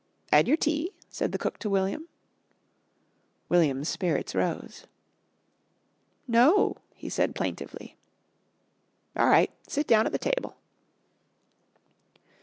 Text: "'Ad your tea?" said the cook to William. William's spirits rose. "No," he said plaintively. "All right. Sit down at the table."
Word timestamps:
"'Ad 0.31 0.47
your 0.47 0.57
tea?" 0.57 0.91
said 1.11 1.31
the 1.31 1.37
cook 1.37 1.59
to 1.59 1.69
William. 1.69 2.07
William's 3.49 3.87
spirits 3.87 4.33
rose. 4.33 4.87
"No," 6.27 6.77
he 6.95 7.07
said 7.07 7.35
plaintively. 7.35 7.97
"All 9.15 9.27
right. 9.29 9.51
Sit 9.67 9.85
down 9.85 10.07
at 10.07 10.11
the 10.11 10.17
table." 10.17 10.55